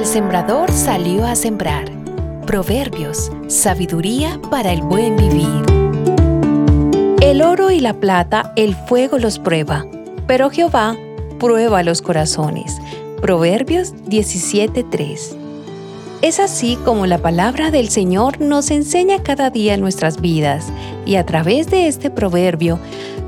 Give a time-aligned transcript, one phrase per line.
[0.00, 1.84] sembrador salió a sembrar.
[2.46, 5.62] Proverbios, sabiduría para el buen vivir.
[7.20, 9.84] El oro y la plata el fuego los prueba,
[10.26, 10.96] pero Jehová
[11.38, 12.78] prueba los corazones.
[13.20, 15.36] Proverbios 17:3.
[16.22, 20.72] Es así como la palabra del Señor nos enseña cada día en nuestras vidas
[21.04, 22.78] y a través de este proverbio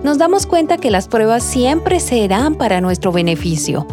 [0.03, 3.87] nos damos cuenta que las pruebas siempre serán para nuestro beneficio.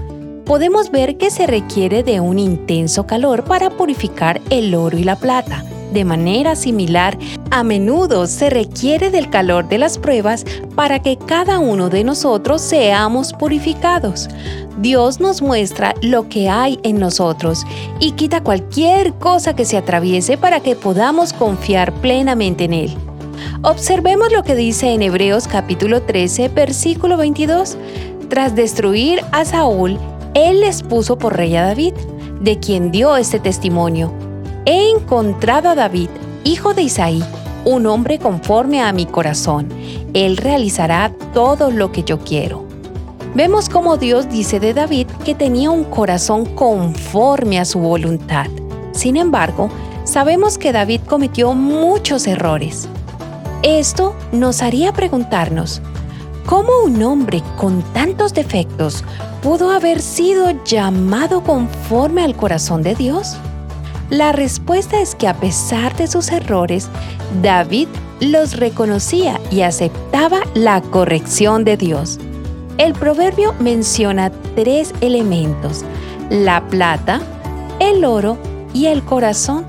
[0.51, 5.15] Podemos ver que se requiere de un intenso calor para purificar el oro y la
[5.15, 5.63] plata.
[5.93, 7.17] De manera similar,
[7.51, 12.61] a menudo se requiere del calor de las pruebas para que cada uno de nosotros
[12.61, 14.27] seamos purificados.
[14.77, 17.65] Dios nos muestra lo que hay en nosotros
[18.01, 22.97] y quita cualquier cosa que se atraviese para que podamos confiar plenamente en Él.
[23.61, 27.77] Observemos lo que dice en Hebreos capítulo 13, versículo 22.
[28.27, 29.97] Tras destruir a Saúl,
[30.33, 31.93] Él les puso por rey a David,
[32.39, 34.11] de quien dio este testimonio.
[34.65, 36.09] He encontrado a David,
[36.43, 37.23] hijo de Isaí,
[37.65, 39.67] un hombre conforme a mi corazón.
[40.13, 42.65] Él realizará todo lo que yo quiero.
[43.35, 48.47] Vemos cómo Dios dice de David que tenía un corazón conforme a su voluntad.
[48.93, 49.69] Sin embargo,
[50.03, 52.87] sabemos que David cometió muchos errores.
[53.63, 55.81] Esto nos haría preguntarnos,
[56.45, 59.03] ¿cómo un hombre con tantos defectos
[59.41, 63.37] pudo haber sido llamado conforme al corazón de Dios?
[64.09, 66.89] La respuesta es que a pesar de sus errores,
[67.41, 67.87] David
[68.19, 72.19] los reconocía y aceptaba la corrección de Dios.
[72.77, 75.83] El proverbio menciona tres elementos,
[76.29, 77.21] la plata,
[77.79, 78.37] el oro
[78.73, 79.65] y el corazón.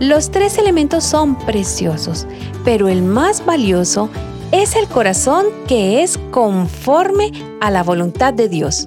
[0.00, 2.26] Los tres elementos son preciosos,
[2.64, 4.10] pero el más valioso
[4.52, 7.32] es el corazón que es conforme
[7.62, 8.86] a la voluntad de Dios.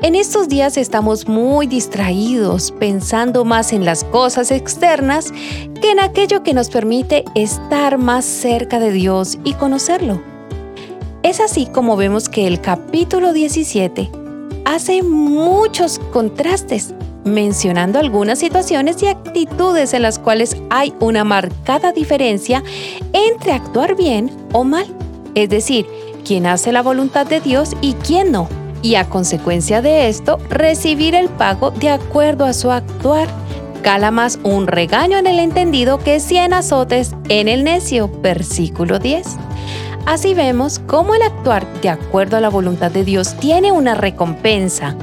[0.00, 5.30] En estos días estamos muy distraídos pensando más en las cosas externas
[5.80, 10.22] que en aquello que nos permite estar más cerca de Dios y conocerlo.
[11.22, 14.10] Es así como vemos que el capítulo 17
[14.64, 16.94] hace muchos contrastes,
[17.28, 22.62] mencionando algunas situaciones y actitudes en las cuales hay una marcada diferencia
[23.12, 24.86] entre actuar bien o mal,
[25.34, 25.86] es decir,
[26.24, 28.48] quién hace la voluntad de Dios y quién no,
[28.82, 33.28] y a consecuencia de esto, recibir el pago de acuerdo a su actuar.
[33.82, 39.36] Cala más un regaño en el entendido que cien azotes en el necio, versículo 10.
[40.04, 44.96] Así vemos cómo el actuar de acuerdo a la voluntad de Dios tiene una recompensa.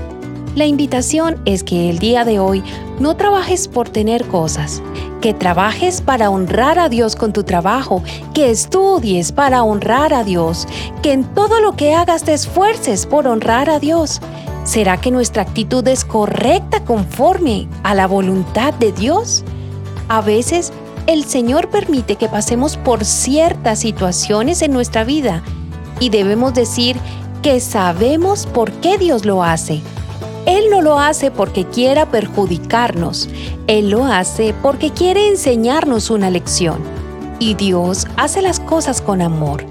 [0.55, 2.63] La invitación es que el día de hoy
[2.97, 4.81] no trabajes por tener cosas,
[5.19, 8.01] que trabajes para honrar a Dios con tu trabajo,
[8.33, 10.65] que estudies para honrar a Dios,
[11.03, 14.21] que en todo lo que hagas te esfuerces por honrar a Dios.
[14.63, 19.43] ¿Será que nuestra actitud es correcta conforme a la voluntad de Dios?
[20.07, 20.71] A veces
[21.05, 25.43] el Señor permite que pasemos por ciertas situaciones en nuestra vida
[25.99, 26.95] y debemos decir
[27.41, 29.81] que sabemos por qué Dios lo hace.
[30.45, 33.29] Él no lo hace porque quiera perjudicarnos,
[33.67, 36.79] Él lo hace porque quiere enseñarnos una lección.
[37.39, 39.65] Y Dios hace las cosas con amor,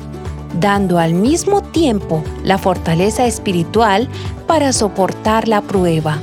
[0.61, 4.09] dando al mismo tiempo la fortaleza espiritual
[4.47, 6.19] para soportar la prueba.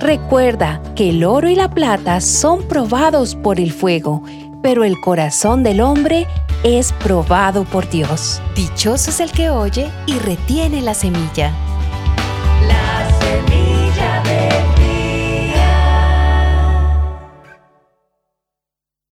[0.00, 4.22] Recuerda que el oro y la plata son probados por el fuego
[4.66, 6.26] pero el corazón del hombre
[6.64, 8.42] es probado por Dios.
[8.56, 11.54] Dichoso es el que oye y retiene la semilla
[14.28, 14.75] it.